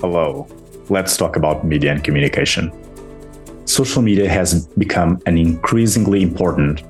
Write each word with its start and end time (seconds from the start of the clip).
Hello. 0.00 0.46
Let's 0.88 1.16
talk 1.16 1.36
about 1.36 1.64
media 1.64 1.92
and 1.92 2.02
communication. 2.02 2.72
Social 3.66 4.00
media 4.00 4.28
has 4.28 4.66
become 4.78 5.20
an 5.26 5.36
increasingly 5.36 6.22
important 6.22 6.82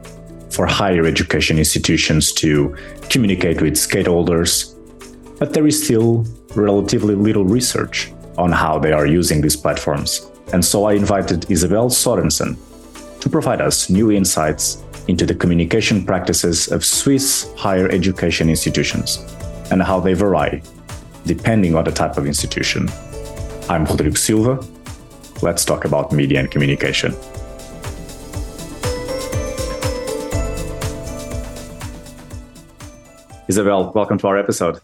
for 0.51 0.67
higher 0.67 1.05
education 1.05 1.59
institutions 1.59 2.33
to 2.35 2.77
communicate 3.11 3.61
with 3.61 3.75
stakeholders, 3.75 4.75
but 5.39 5.53
there 5.53 5.67
is 5.67 5.83
still 5.83 6.25
relatively 6.55 7.15
little 7.15 7.45
research 7.45 8.13
on 8.37 8.53
how 8.53 8.79
they 8.79 8.93
are 8.93 9.07
using 9.07 9.41
these 9.41 9.57
platforms. 9.57 10.31
And 10.53 10.65
so 10.65 10.85
I 10.85 10.93
invited 10.93 11.51
Isabel 11.51 11.91
Sörensen 11.91 12.57
to 13.21 13.29
provide 13.29 13.61
us 13.61 13.91
new 13.91 14.13
insights 14.13 14.85
into 15.09 15.25
the 15.25 15.35
communication 15.35 16.05
practices 16.05 16.71
of 16.71 16.85
Swiss 16.85 17.51
higher 17.57 17.89
education 17.89 18.49
institutions 18.49 19.25
and 19.71 19.83
how 19.83 19.99
they 19.99 20.13
vary 20.13 20.63
depending 21.25 21.75
on 21.75 21.85
the 21.85 21.91
type 21.91 22.17
of 22.17 22.27
institution. 22.27 22.89
I'm 23.69 23.85
Rodrigo 23.85 24.15
Silva. 24.15 24.65
Let's 25.43 25.65
talk 25.65 25.85
about 25.85 26.13
media 26.13 26.41
and 26.41 26.51
communication. 26.51 27.15
Isabel, 33.49 33.93
welcome 33.95 34.19
to 34.19 34.27
our 34.27 34.39
episode. 34.39 34.81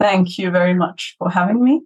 Thank 0.00 0.38
you 0.38 0.50
very 0.50 0.74
much 0.74 1.16
for 1.18 1.30
having 1.30 1.62
me. 1.62 1.82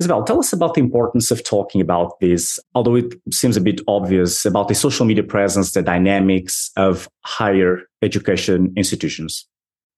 Isabel, 0.00 0.24
tell 0.24 0.40
us 0.40 0.52
about 0.52 0.74
the 0.74 0.80
importance 0.80 1.30
of 1.30 1.44
talking 1.44 1.80
about 1.80 2.18
this, 2.20 2.58
although 2.74 2.96
it 2.96 3.14
seems 3.32 3.56
a 3.56 3.60
bit 3.60 3.80
obvious, 3.86 4.44
about 4.44 4.68
the 4.68 4.74
social 4.74 5.06
media 5.06 5.22
presence, 5.22 5.72
the 5.72 5.82
dynamics 5.82 6.70
of 6.76 7.08
higher 7.24 7.82
education 8.02 8.72
institutions. 8.76 9.46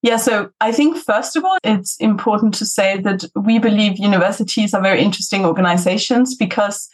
Yeah, 0.02 0.18
so 0.18 0.50
I 0.60 0.70
think 0.70 0.98
first 0.98 1.34
of 1.34 1.44
all, 1.46 1.56
it's 1.64 1.96
important 1.96 2.52
to 2.54 2.66
say 2.66 3.00
that 3.00 3.24
we 3.34 3.58
believe 3.58 3.98
universities 3.98 4.74
are 4.74 4.82
very 4.82 5.00
interesting 5.00 5.46
organizations 5.46 6.36
because 6.36 6.90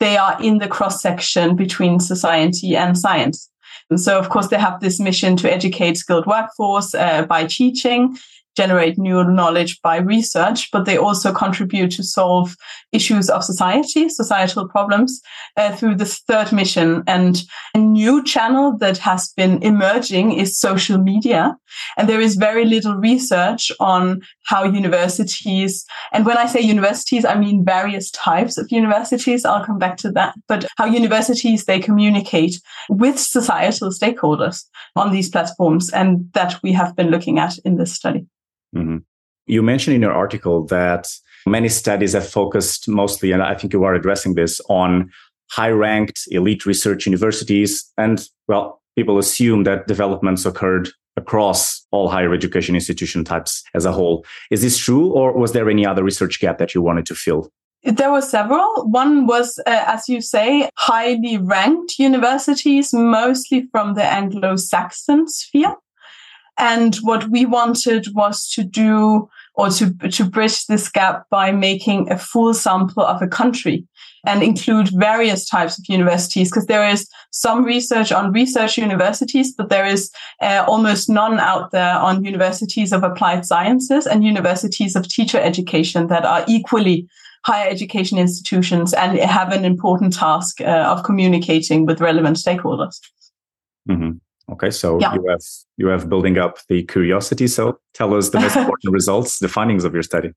they 0.00 0.16
are 0.16 0.40
in 0.42 0.56
the 0.56 0.68
cross 0.68 1.02
section 1.02 1.56
between 1.56 2.00
society 2.00 2.74
and 2.74 2.98
science. 2.98 3.50
And 3.90 4.00
so, 4.00 4.18
of 4.18 4.30
course, 4.30 4.48
they 4.48 4.58
have 4.58 4.80
this 4.80 4.98
mission 4.98 5.36
to 5.36 5.52
educate 5.52 5.96
skilled 5.98 6.26
workforce 6.26 6.94
uh, 6.94 7.26
by 7.26 7.44
teaching, 7.44 8.16
generate 8.56 8.98
new 8.98 9.22
knowledge 9.24 9.80
by 9.82 9.96
research, 9.98 10.70
but 10.70 10.84
they 10.84 10.96
also 10.96 11.32
contribute 11.32 11.90
to 11.92 12.02
solve 12.02 12.56
issues 12.92 13.28
of 13.28 13.44
society, 13.44 14.08
societal 14.08 14.68
problems 14.68 15.20
uh, 15.56 15.74
through 15.76 15.94
this 15.96 16.20
third 16.20 16.52
mission. 16.52 17.02
And 17.06 17.42
a 17.74 17.78
new 17.78 18.24
channel 18.24 18.76
that 18.78 18.98
has 18.98 19.32
been 19.36 19.62
emerging 19.62 20.32
is 20.32 20.58
social 20.58 20.98
media. 20.98 21.56
And 21.96 22.08
there 22.08 22.20
is 22.20 22.36
very 22.36 22.64
little 22.64 22.94
research 22.94 23.70
on 23.80 24.22
how 24.44 24.64
universities, 24.64 25.84
and 26.12 26.24
when 26.24 26.38
I 26.38 26.46
say 26.46 26.60
universities, 26.60 27.24
I 27.24 27.36
mean 27.36 27.64
various 27.64 28.10
types 28.12 28.56
of 28.56 28.70
universities. 28.70 29.44
I'll 29.44 29.64
come 29.64 29.78
back 29.78 29.96
to 29.98 30.10
that, 30.12 30.34
but 30.48 30.64
how 30.76 30.86
universities, 30.86 31.64
they 31.64 31.80
communicate 31.80 32.60
with 32.88 33.18
societal 33.18 33.90
stakeholders 33.90 34.64
on 34.94 35.12
these 35.12 35.28
platforms. 35.28 35.90
And 35.90 36.32
that 36.32 36.62
we 36.62 36.72
have 36.72 36.94
been 36.96 37.10
looking 37.10 37.38
at 37.38 37.58
in 37.58 37.76
this 37.76 37.92
study. 37.92 38.26
Mm-hmm. 38.74 38.98
You 39.46 39.62
mentioned 39.62 39.94
in 39.94 40.02
your 40.02 40.12
article 40.12 40.66
that 40.66 41.06
many 41.46 41.68
studies 41.68 42.12
have 42.14 42.28
focused 42.28 42.88
mostly, 42.88 43.32
and 43.32 43.42
I 43.42 43.54
think 43.54 43.72
you 43.72 43.84
are 43.84 43.94
addressing 43.94 44.34
this, 44.34 44.60
on 44.68 45.10
high 45.50 45.70
ranked 45.70 46.22
elite 46.30 46.66
research 46.66 47.06
universities. 47.06 47.84
And 47.96 48.26
well, 48.48 48.82
people 48.96 49.18
assume 49.18 49.64
that 49.64 49.86
developments 49.86 50.44
occurred 50.44 50.90
across 51.16 51.86
all 51.92 52.08
higher 52.08 52.34
education 52.34 52.74
institution 52.74 53.24
types 53.24 53.62
as 53.74 53.84
a 53.84 53.92
whole. 53.92 54.24
Is 54.50 54.62
this 54.62 54.76
true, 54.76 55.12
or 55.12 55.32
was 55.32 55.52
there 55.52 55.70
any 55.70 55.86
other 55.86 56.02
research 56.02 56.40
gap 56.40 56.58
that 56.58 56.74
you 56.74 56.82
wanted 56.82 57.06
to 57.06 57.14
fill? 57.14 57.50
There 57.84 58.10
were 58.10 58.22
several. 58.22 58.88
One 58.88 59.26
was, 59.26 59.58
uh, 59.66 59.84
as 59.86 60.08
you 60.08 60.20
say, 60.20 60.68
highly 60.76 61.38
ranked 61.38 61.98
universities, 61.98 62.92
mostly 62.92 63.68
from 63.70 63.94
the 63.94 64.04
Anglo 64.04 64.56
Saxon 64.56 65.28
sphere. 65.28 65.76
And 66.58 66.96
what 66.96 67.28
we 67.28 67.44
wanted 67.44 68.06
was 68.14 68.48
to 68.50 68.64
do 68.64 69.28
or 69.54 69.70
to, 69.70 69.92
to 69.94 70.24
bridge 70.24 70.66
this 70.66 70.88
gap 70.88 71.28
by 71.30 71.50
making 71.50 72.10
a 72.10 72.18
full 72.18 72.54
sample 72.54 73.04
of 73.04 73.22
a 73.22 73.26
country 73.26 73.86
and 74.26 74.42
include 74.42 74.88
various 74.88 75.48
types 75.48 75.78
of 75.78 75.84
universities 75.88 76.50
because 76.50 76.66
there 76.66 76.86
is 76.86 77.08
some 77.30 77.64
research 77.64 78.10
on 78.10 78.32
research 78.32 78.76
universities, 78.76 79.52
but 79.52 79.68
there 79.68 79.86
is 79.86 80.10
uh, 80.42 80.64
almost 80.66 81.08
none 81.08 81.38
out 81.38 81.70
there 81.70 81.94
on 81.94 82.24
universities 82.24 82.92
of 82.92 83.02
applied 83.02 83.46
sciences 83.46 84.06
and 84.06 84.24
universities 84.24 84.96
of 84.96 85.08
teacher 85.08 85.38
education 85.38 86.08
that 86.08 86.24
are 86.24 86.44
equally 86.48 87.08
higher 87.44 87.70
education 87.70 88.18
institutions 88.18 88.92
and 88.92 89.18
have 89.18 89.52
an 89.52 89.64
important 89.64 90.12
task 90.12 90.60
uh, 90.60 90.64
of 90.64 91.04
communicating 91.04 91.86
with 91.86 92.00
relevant 92.00 92.36
stakeholders. 92.36 92.98
Mm-hmm. 93.88 94.18
Okay, 94.52 94.70
so 94.70 95.00
yeah. 95.00 95.14
you 95.14 95.24
have 95.28 95.40
you 95.76 95.86
have 95.88 96.08
building 96.08 96.38
up 96.38 96.58
the 96.68 96.84
curiosity. 96.84 97.46
So 97.48 97.78
tell 97.94 98.14
us 98.14 98.30
the 98.30 98.40
most 98.40 98.56
important 98.62 98.92
results, 98.92 99.38
the 99.38 99.48
findings 99.48 99.84
of 99.84 99.92
your 99.92 100.04
study. 100.04 100.32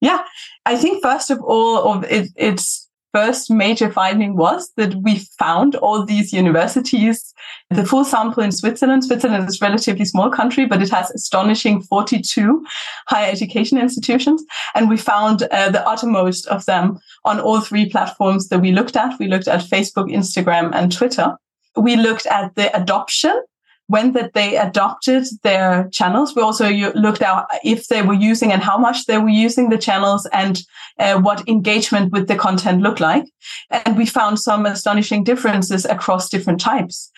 Yeah, 0.00 0.22
I 0.66 0.76
think 0.76 1.02
first 1.02 1.30
of 1.30 1.40
all, 1.40 1.92
of 1.92 2.04
it, 2.04 2.30
its 2.36 2.90
first 3.14 3.48
major 3.48 3.92
finding 3.92 4.36
was 4.36 4.72
that 4.76 4.92
we 4.96 5.20
found 5.38 5.76
all 5.76 6.04
these 6.04 6.32
universities. 6.32 7.32
The 7.70 7.86
full 7.86 8.04
sample 8.04 8.42
in 8.42 8.50
Switzerland. 8.50 9.04
Switzerland 9.04 9.48
is 9.48 9.62
a 9.62 9.64
relatively 9.64 10.04
small 10.04 10.30
country, 10.30 10.66
but 10.66 10.82
it 10.82 10.90
has 10.90 11.12
astonishing 11.12 11.80
42 11.80 12.66
higher 13.06 13.30
education 13.30 13.78
institutions, 13.78 14.44
and 14.74 14.88
we 14.88 14.96
found 14.96 15.44
uh, 15.44 15.70
the 15.70 15.86
uttermost 15.86 16.48
of 16.48 16.66
them 16.66 16.98
on 17.24 17.38
all 17.38 17.60
three 17.60 17.88
platforms 17.88 18.48
that 18.48 18.60
we 18.60 18.72
looked 18.72 18.96
at. 18.96 19.16
We 19.20 19.28
looked 19.28 19.46
at 19.46 19.60
Facebook, 19.60 20.12
Instagram, 20.12 20.74
and 20.74 20.90
Twitter 20.90 21.36
we 21.76 21.96
looked 21.96 22.26
at 22.26 22.54
the 22.54 22.74
adoption 22.76 23.40
when 23.86 24.12
that 24.12 24.32
they 24.32 24.56
adopted 24.56 25.26
their 25.42 25.88
channels. 25.92 26.34
We 26.34 26.42
also 26.42 26.70
looked 26.94 27.22
at 27.22 27.46
if 27.62 27.88
they 27.88 28.02
were 28.02 28.14
using 28.14 28.50
and 28.52 28.62
how 28.62 28.78
much 28.78 29.04
they 29.06 29.18
were 29.18 29.28
using 29.28 29.68
the 29.68 29.78
channels 29.78 30.26
and 30.32 30.62
uh, 30.98 31.20
what 31.20 31.46
engagement 31.48 32.12
with 32.12 32.28
the 32.28 32.36
content 32.36 32.80
looked 32.80 33.00
like. 33.00 33.24
And 33.70 33.96
we 33.96 34.06
found 34.06 34.40
some 34.40 34.64
astonishing 34.64 35.24
differences 35.24 35.84
across 35.84 36.30
different 36.30 36.60
types. 36.60 37.10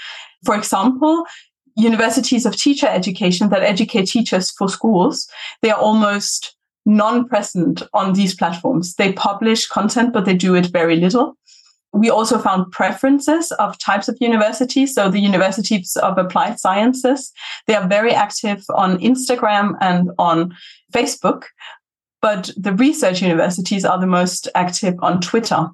For 0.45 0.57
example, 0.57 1.25
universities 1.77 2.47
of 2.47 2.57
teacher 2.57 2.89
education 2.89 3.51
that 3.51 3.63
educate 3.63 4.07
teachers 4.07 4.51
for 4.51 4.69
schools, 4.69 5.29
they 5.63 5.71
are 5.71 5.81
almost 5.81 6.57
non-present 6.85 7.83
on 7.93 8.15
these 8.15 8.35
platforms. 8.35 8.95
They 8.95 9.13
publish 9.13 9.67
content, 9.67 10.13
but 10.13 10.25
they 10.25 10.35
do 10.35 10.55
it 10.55 10.67
very 10.67 10.97
little 10.97 11.37
we 11.97 12.11
also 12.11 12.39
found 12.39 12.71
preferences 12.73 13.51
of 13.53 13.79
types 13.79 14.09
of 14.09 14.19
universities. 14.21 14.95
So 14.95 15.11
the 15.11 15.21
universities 15.21 15.97
of 15.97 16.19
applied 16.19 16.61
sciences, 16.61 17.33
they 17.67 17.75
are 17.75 17.89
very 17.89 18.13
active 18.13 18.63
on 18.75 18.99
Instagram 18.99 19.75
and 19.81 20.11
on 20.19 20.55
Facebook, 20.93 21.45
but 22.21 22.51
the 22.57 22.75
research 22.75 23.23
universities 23.23 23.85
are 23.85 23.99
the 23.99 24.07
most 24.07 24.49
active 24.55 24.95
on 25.01 25.21
Twitter. 25.21 25.69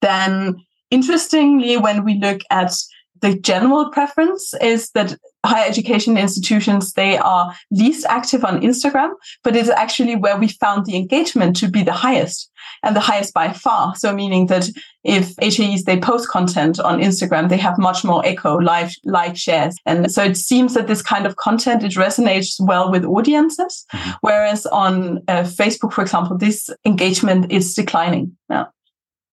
Then 0.00 0.56
interestingly, 0.90 1.76
when 1.76 2.04
we 2.04 2.14
look 2.14 2.40
at 2.50 2.72
the 3.20 3.38
general 3.38 3.90
preference 3.90 4.52
is 4.60 4.90
that 4.90 5.16
higher 5.44 5.68
education 5.68 6.16
institutions 6.16 6.92
they 6.92 7.18
are 7.18 7.54
least 7.70 8.06
active 8.08 8.44
on 8.44 8.60
instagram 8.60 9.12
but 9.42 9.56
it's 9.56 9.68
actually 9.70 10.16
where 10.16 10.36
we 10.36 10.48
found 10.48 10.86
the 10.86 10.96
engagement 10.96 11.56
to 11.56 11.68
be 11.68 11.82
the 11.82 11.92
highest 11.92 12.52
and 12.82 12.96
the 12.96 13.00
highest 13.00 13.34
by 13.34 13.52
far. 13.52 13.94
So 13.96 14.14
meaning 14.14 14.46
that 14.46 14.68
if 15.04 15.34
HEIs 15.40 15.84
they 15.84 15.98
post 15.98 16.28
content 16.28 16.78
on 16.80 17.00
instagram 17.00 17.48
they 17.48 17.56
have 17.56 17.78
much 17.78 18.04
more 18.04 18.24
echo 18.24 18.56
live 18.56 18.92
like 19.04 19.36
shares. 19.36 19.76
And 19.86 20.10
so 20.10 20.22
it 20.22 20.36
seems 20.36 20.74
that 20.74 20.86
this 20.86 21.02
kind 21.02 21.26
of 21.26 21.36
content 21.36 21.82
it 21.82 21.92
resonates 21.92 22.54
well 22.60 22.90
with 22.90 23.04
audiences 23.04 23.84
mm-hmm. 23.92 24.10
whereas 24.20 24.66
on 24.66 25.18
uh, 25.28 25.42
facebook 25.42 25.92
for 25.92 26.02
example 26.02 26.36
this 26.36 26.70
engagement 26.84 27.50
is 27.50 27.74
declining. 27.74 28.36
Yeah. 28.50 28.66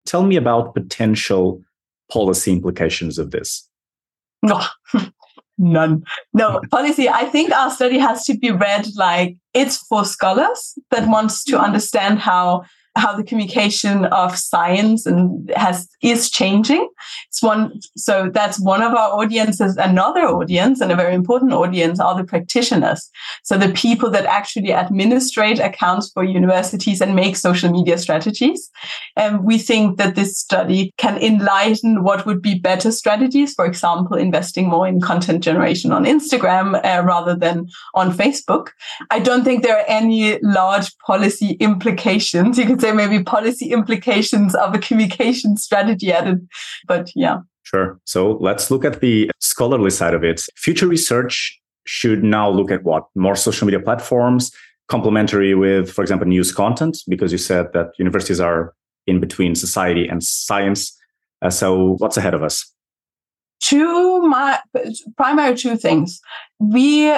tell 0.06 0.22
me 0.22 0.36
about 0.36 0.74
potential 0.74 1.62
policy 2.10 2.52
implications 2.52 3.18
of 3.18 3.30
this. 3.30 3.66
No, 4.42 4.64
none. 5.60 6.02
No 6.32 6.60
policy. 6.70 7.08
I 7.08 7.24
think 7.26 7.52
our 7.52 7.70
study 7.70 7.98
has 7.98 8.24
to 8.24 8.36
be 8.36 8.50
read 8.50 8.86
like 8.96 9.36
it's 9.54 9.76
for 9.76 10.04
scholars 10.04 10.78
that 10.90 11.08
wants 11.08 11.44
to 11.44 11.60
understand 11.60 12.18
how 12.18 12.64
how 12.96 13.16
the 13.16 13.22
communication 13.22 14.04
of 14.06 14.36
science 14.36 15.06
and 15.06 15.50
has 15.54 15.88
is 16.02 16.30
changing. 16.30 16.88
It's 17.28 17.42
one 17.42 17.80
so 17.96 18.30
that's 18.32 18.60
one 18.60 18.82
of 18.82 18.92
our 18.92 19.12
audiences. 19.12 19.76
Another 19.76 20.22
audience 20.22 20.80
and 20.80 20.90
a 20.90 20.96
very 20.96 21.14
important 21.14 21.52
audience 21.52 22.00
are 22.00 22.16
the 22.16 22.24
practitioners. 22.24 23.08
So 23.44 23.56
the 23.56 23.72
people 23.72 24.10
that 24.10 24.26
actually 24.26 24.72
administrate 24.72 25.60
accounts 25.60 26.10
for 26.10 26.24
universities 26.24 27.00
and 27.00 27.14
make 27.14 27.36
social 27.36 27.70
media 27.70 27.96
strategies. 27.96 28.70
And 29.16 29.44
we 29.44 29.58
think 29.58 29.96
that 29.98 30.16
this 30.16 30.38
study 30.38 30.92
can 30.96 31.16
enlighten 31.18 32.02
what 32.02 32.26
would 32.26 32.42
be 32.42 32.58
better 32.58 32.90
strategies. 32.90 33.54
For 33.54 33.66
example, 33.66 34.16
investing 34.16 34.68
more 34.68 34.86
in 34.88 35.00
content 35.00 35.44
generation 35.44 35.92
on 35.92 36.04
Instagram 36.04 36.80
uh, 36.84 37.02
rather 37.04 37.36
than 37.36 37.68
on 37.94 38.12
Facebook. 38.12 38.70
I 39.10 39.20
don't 39.20 39.44
think 39.44 39.62
there 39.62 39.78
are 39.78 39.84
any 39.86 40.40
large 40.42 40.96
policy 40.98 41.56
implications. 41.60 42.58
You 42.60 42.66
could 42.66 42.79
say 42.80 42.92
maybe 42.92 43.22
policy 43.22 43.72
implications 43.72 44.54
of 44.54 44.74
a 44.74 44.78
communication 44.78 45.56
strategy 45.56 46.12
added, 46.12 46.48
but 46.86 47.10
yeah. 47.14 47.38
Sure. 47.62 48.00
So 48.04 48.32
let's 48.40 48.70
look 48.70 48.84
at 48.84 49.00
the 49.00 49.30
scholarly 49.38 49.90
side 49.90 50.14
of 50.14 50.24
it. 50.24 50.42
Future 50.56 50.88
research 50.88 51.60
should 51.86 52.24
now 52.24 52.48
look 52.48 52.70
at 52.70 52.82
what? 52.82 53.04
More 53.14 53.36
social 53.36 53.66
media 53.66 53.80
platforms, 53.80 54.50
complementary 54.88 55.54
with, 55.54 55.90
for 55.90 56.02
example, 56.02 56.26
news 56.26 56.52
content, 56.52 56.98
because 57.08 57.32
you 57.32 57.38
said 57.38 57.72
that 57.72 57.92
universities 57.98 58.40
are 58.40 58.74
in 59.06 59.20
between 59.20 59.54
society 59.54 60.08
and 60.08 60.22
science. 60.22 60.96
Uh, 61.42 61.50
so 61.50 61.96
what's 61.98 62.16
ahead 62.16 62.34
of 62.34 62.42
us? 62.42 62.72
Two 63.60 64.22
my 64.22 64.58
primary 65.16 65.56
two 65.56 65.76
things. 65.76 66.20
We 66.58 67.14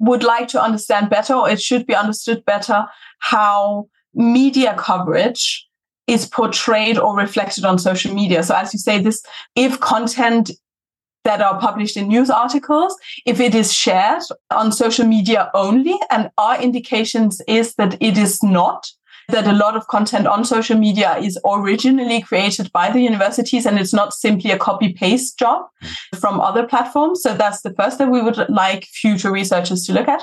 would 0.00 0.22
like 0.22 0.48
to 0.48 0.62
understand 0.62 1.08
better, 1.10 1.34
or 1.34 1.48
it 1.48 1.60
should 1.60 1.86
be 1.86 1.94
understood 1.94 2.44
better, 2.44 2.86
how 3.20 3.86
media 4.14 4.74
coverage 4.78 5.66
is 6.06 6.26
portrayed 6.26 6.98
or 6.98 7.16
reflected 7.16 7.64
on 7.64 7.78
social 7.78 8.14
media. 8.14 8.42
So 8.42 8.54
as 8.54 8.72
you 8.72 8.78
say, 8.78 9.00
this, 9.00 9.22
if 9.56 9.80
content 9.80 10.50
that 11.24 11.40
are 11.40 11.58
published 11.58 11.96
in 11.96 12.08
news 12.08 12.28
articles, 12.28 12.94
if 13.24 13.40
it 13.40 13.54
is 13.54 13.72
shared 13.72 14.22
on 14.50 14.70
social 14.70 15.06
media 15.06 15.50
only, 15.54 15.98
and 16.10 16.30
our 16.36 16.60
indications 16.60 17.40
is 17.48 17.74
that 17.76 17.96
it 18.02 18.18
is 18.18 18.42
not, 18.42 18.86
that 19.30 19.46
a 19.46 19.52
lot 19.52 19.74
of 19.74 19.86
content 19.88 20.26
on 20.26 20.44
social 20.44 20.76
media 20.76 21.16
is 21.16 21.38
originally 21.46 22.20
created 22.20 22.70
by 22.72 22.90
the 22.90 23.00
universities 23.00 23.64
and 23.64 23.78
it's 23.78 23.94
not 23.94 24.12
simply 24.12 24.50
a 24.50 24.58
copy 24.58 24.92
paste 24.92 25.38
job 25.38 25.64
mm. 25.82 26.18
from 26.18 26.40
other 26.40 26.66
platforms. 26.66 27.22
So 27.22 27.34
that's 27.34 27.62
the 27.62 27.72
first 27.72 27.96
that 27.98 28.10
we 28.10 28.20
would 28.20 28.46
like 28.50 28.84
future 28.84 29.32
researchers 29.32 29.86
to 29.86 29.94
look 29.94 30.08
at. 30.08 30.22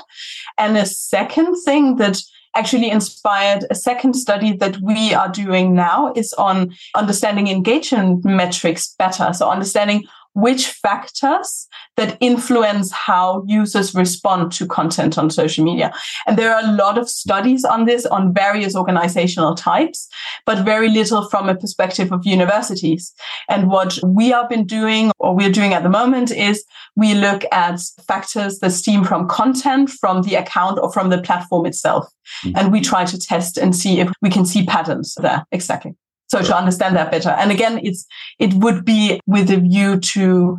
And 0.56 0.76
a 0.76 0.86
second 0.86 1.56
thing 1.64 1.96
that 1.96 2.22
actually 2.54 2.90
inspired 2.90 3.64
a 3.70 3.74
second 3.74 4.14
study 4.14 4.52
that 4.56 4.78
we 4.80 5.14
are 5.14 5.28
doing 5.28 5.74
now 5.74 6.12
is 6.14 6.32
on 6.34 6.74
understanding 6.94 7.48
engagement 7.48 8.24
metrics 8.24 8.94
better. 8.98 9.32
So 9.32 9.50
understanding 9.50 10.04
which 10.34 10.68
factors 10.68 11.68
that 11.96 12.16
influence 12.20 12.90
how 12.90 13.44
users 13.46 13.94
respond 13.94 14.52
to 14.52 14.66
content 14.66 15.18
on 15.18 15.30
social 15.30 15.64
media. 15.64 15.92
And 16.26 16.38
there 16.38 16.54
are 16.54 16.64
a 16.64 16.72
lot 16.72 16.98
of 16.98 17.08
studies 17.08 17.64
on 17.64 17.84
this 17.84 18.06
on 18.06 18.32
various 18.32 18.74
organizational 18.74 19.54
types, 19.54 20.08
but 20.46 20.64
very 20.64 20.88
little 20.88 21.28
from 21.28 21.48
a 21.48 21.54
perspective 21.54 22.12
of 22.12 22.24
universities. 22.24 23.12
And 23.48 23.68
what 23.68 23.98
we 24.04 24.28
have 24.30 24.48
been 24.48 24.66
doing 24.66 25.12
or 25.18 25.34
we're 25.34 25.52
doing 25.52 25.74
at 25.74 25.82
the 25.82 25.90
moment 25.90 26.30
is 26.30 26.64
we 26.96 27.14
look 27.14 27.44
at 27.52 27.80
factors 28.06 28.58
that 28.60 28.70
stem 28.70 29.04
from 29.04 29.28
content, 29.28 29.90
from 29.90 30.22
the 30.22 30.34
account 30.36 30.78
or 30.80 30.92
from 30.92 31.10
the 31.10 31.20
platform 31.20 31.66
itself. 31.66 32.06
Mm-hmm. 32.44 32.56
And 32.56 32.72
we 32.72 32.80
try 32.80 33.04
to 33.04 33.18
test 33.18 33.58
and 33.58 33.74
see 33.74 34.00
if 34.00 34.10
we 34.22 34.30
can 34.30 34.44
see 34.44 34.64
patterns 34.64 35.14
there. 35.20 35.44
Exactly. 35.52 35.94
So 36.32 36.40
to 36.40 36.56
understand 36.56 36.96
that 36.96 37.10
better. 37.10 37.28
And 37.28 37.50
again, 37.50 37.78
it's, 37.82 38.06
it 38.38 38.54
would 38.54 38.86
be 38.86 39.20
with 39.26 39.50
a 39.50 39.58
view 39.58 40.00
to 40.00 40.58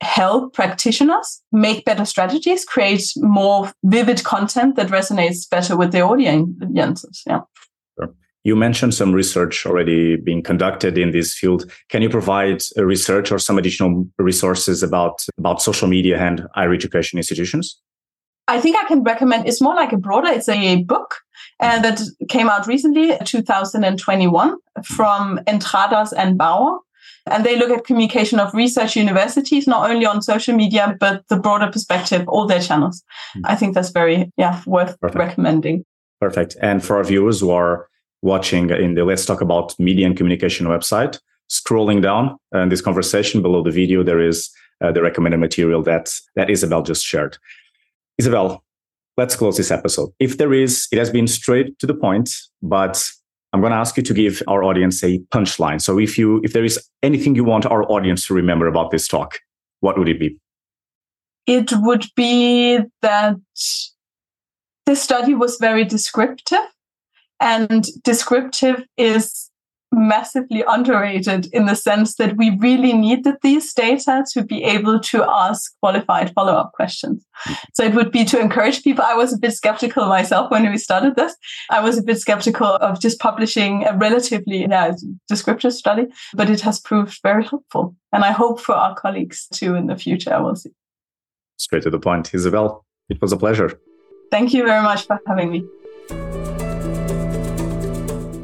help 0.00 0.54
practitioners 0.54 1.42
make 1.52 1.84
better 1.84 2.06
strategies, 2.06 2.64
create 2.64 3.04
more 3.16 3.70
vivid 3.84 4.24
content 4.24 4.76
that 4.76 4.88
resonates 4.88 5.46
better 5.50 5.76
with 5.76 5.92
the 5.92 6.00
audiences. 6.00 7.22
Yeah. 7.26 7.40
You 8.44 8.56
mentioned 8.56 8.94
some 8.94 9.12
research 9.12 9.66
already 9.66 10.16
being 10.16 10.42
conducted 10.42 10.96
in 10.96 11.10
this 11.10 11.34
field. 11.34 11.70
Can 11.90 12.00
you 12.00 12.08
provide 12.08 12.62
a 12.78 12.86
research 12.86 13.30
or 13.30 13.38
some 13.38 13.58
additional 13.58 14.08
resources 14.16 14.82
about, 14.82 15.22
about 15.36 15.60
social 15.60 15.86
media 15.86 16.18
and 16.18 16.46
higher 16.54 16.72
education 16.72 17.18
institutions? 17.18 17.78
I 18.48 18.60
think 18.60 18.76
I 18.76 18.84
can 18.84 19.02
recommend. 19.02 19.46
It's 19.46 19.60
more 19.60 19.74
like 19.74 19.92
a 19.92 19.96
broader. 19.96 20.28
It's 20.28 20.48
a 20.48 20.82
book 20.82 21.16
uh, 21.60 21.80
that 21.80 22.00
came 22.28 22.48
out 22.48 22.66
recently, 22.66 23.16
2021, 23.24 24.56
from 24.82 25.38
Entradas 25.46 26.12
and 26.16 26.36
Bauer. 26.36 26.78
And 27.26 27.44
they 27.44 27.56
look 27.56 27.70
at 27.70 27.84
communication 27.84 28.40
of 28.40 28.52
research 28.54 28.96
universities, 28.96 29.66
not 29.66 29.90
only 29.90 30.06
on 30.06 30.22
social 30.22 30.56
media, 30.56 30.96
but 30.98 31.22
the 31.28 31.36
broader 31.36 31.70
perspective, 31.70 32.26
all 32.28 32.46
their 32.46 32.60
channels. 32.60 33.02
Mm. 33.36 33.42
I 33.44 33.56
think 33.56 33.74
that's 33.74 33.90
very, 33.90 34.32
yeah, 34.36 34.62
worth 34.66 34.98
Perfect. 35.00 35.18
recommending. 35.18 35.84
Perfect. 36.20 36.56
And 36.60 36.82
for 36.84 36.96
our 36.96 37.04
viewers 37.04 37.40
who 37.40 37.50
are 37.50 37.88
watching 38.22 38.70
in 38.70 38.94
the 38.94 39.04
Let's 39.04 39.24
Talk 39.26 39.40
About 39.40 39.78
Media 39.78 40.06
and 40.06 40.16
Communication 40.16 40.66
website, 40.66 41.18
scrolling 41.50 42.02
down 42.02 42.36
in 42.54 42.68
this 42.68 42.80
conversation 42.80 43.42
below 43.42 43.62
the 43.62 43.70
video, 43.70 44.02
there 44.02 44.20
is 44.20 44.50
uh, 44.80 44.92
the 44.92 45.02
recommended 45.02 45.38
material 45.38 45.82
that, 45.82 46.10
that 46.36 46.48
Isabel 46.50 46.82
just 46.82 47.04
shared. 47.04 47.36
Isabel, 48.20 48.62
let's 49.16 49.34
close 49.34 49.56
this 49.56 49.70
episode. 49.70 50.10
If 50.18 50.36
there 50.36 50.52
is, 50.52 50.86
it 50.92 50.98
has 50.98 51.08
been 51.08 51.26
straight 51.26 51.78
to 51.78 51.86
the 51.86 51.94
point, 51.94 52.28
but 52.60 53.02
I'm 53.54 53.62
going 53.62 53.72
to 53.72 53.78
ask 53.78 53.96
you 53.96 54.02
to 54.02 54.12
give 54.12 54.42
our 54.46 54.62
audience 54.62 55.02
a 55.02 55.20
punchline. 55.32 55.80
So 55.80 55.98
if 55.98 56.18
you, 56.18 56.42
if 56.44 56.52
there 56.52 56.62
is 56.62 56.78
anything 57.02 57.34
you 57.34 57.44
want 57.44 57.64
our 57.64 57.90
audience 57.90 58.26
to 58.26 58.34
remember 58.34 58.66
about 58.66 58.90
this 58.90 59.08
talk, 59.08 59.38
what 59.80 59.98
would 59.98 60.06
it 60.06 60.20
be? 60.20 60.36
It 61.46 61.72
would 61.72 62.04
be 62.14 62.80
that 63.00 63.36
the 64.84 64.96
study 64.96 65.32
was 65.32 65.56
very 65.58 65.86
descriptive 65.86 66.68
and 67.40 67.86
descriptive 68.04 68.84
is 68.98 69.49
massively 69.92 70.64
underrated 70.68 71.46
in 71.52 71.66
the 71.66 71.74
sense 71.74 72.16
that 72.16 72.36
we 72.36 72.56
really 72.58 72.92
needed 72.92 73.34
these 73.42 73.72
data 73.74 74.24
to 74.32 74.44
be 74.44 74.62
able 74.62 75.00
to 75.00 75.24
ask 75.24 75.76
qualified 75.80 76.32
follow 76.34 76.52
up 76.52 76.72
questions. 76.72 77.24
So 77.74 77.84
it 77.84 77.94
would 77.94 78.12
be 78.12 78.24
to 78.26 78.40
encourage 78.40 78.82
people. 78.82 79.04
I 79.04 79.14
was 79.14 79.32
a 79.32 79.38
bit 79.38 79.52
skeptical 79.52 80.06
myself 80.06 80.50
when 80.50 80.70
we 80.70 80.78
started 80.78 81.16
this. 81.16 81.34
I 81.70 81.80
was 81.80 81.98
a 81.98 82.02
bit 82.02 82.18
skeptical 82.18 82.66
of 82.66 83.00
just 83.00 83.18
publishing 83.18 83.84
a 83.84 83.96
relatively 83.96 84.62
yeah, 84.62 84.92
descriptive 85.28 85.72
study, 85.72 86.06
but 86.34 86.50
it 86.50 86.60
has 86.60 86.78
proved 86.78 87.18
very 87.22 87.44
helpful. 87.44 87.96
And 88.12 88.24
I 88.24 88.32
hope 88.32 88.60
for 88.60 88.74
our 88.74 88.94
colleagues 88.94 89.48
too 89.52 89.74
in 89.74 89.86
the 89.86 89.96
future. 89.96 90.32
I 90.32 90.40
will 90.40 90.56
see. 90.56 90.70
Straight 91.56 91.82
to 91.82 91.90
the 91.90 91.98
point. 91.98 92.32
Isabel, 92.32 92.84
it 93.08 93.20
was 93.20 93.32
a 93.32 93.36
pleasure. 93.36 93.78
Thank 94.30 94.54
you 94.54 94.64
very 94.64 94.82
much 94.82 95.06
for 95.06 95.18
having 95.26 95.50
me. 95.50 95.64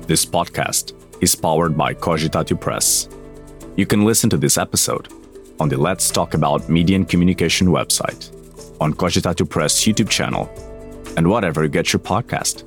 This 0.06 0.24
podcast 0.24 0.92
is 1.20 1.34
powered 1.34 1.76
by 1.76 1.94
Cogitatio 1.94 2.60
Press. 2.60 3.08
You 3.76 3.86
can 3.86 4.04
listen 4.04 4.30
to 4.30 4.36
this 4.36 4.58
episode 4.58 5.08
on 5.58 5.68
the 5.68 5.76
Let's 5.76 6.10
Talk 6.10 6.34
About 6.34 6.68
Media 6.68 6.96
and 6.96 7.08
Communication 7.08 7.68
website, 7.68 8.30
on 8.80 8.92
Cogitatio 8.92 9.48
Press 9.48 9.84
YouTube 9.84 10.10
channel, 10.10 10.48
and 11.16 11.28
whatever 11.28 11.62
you 11.62 11.68
get 11.68 11.92
your 11.92 12.00
podcast. 12.00 12.64